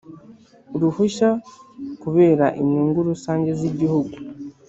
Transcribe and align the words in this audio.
uruhushya 0.75 1.29
kubera 2.01 2.45
inyungu 2.61 2.99
rusange 3.09 3.49
z 3.59 3.61
Igihugu 3.69 4.15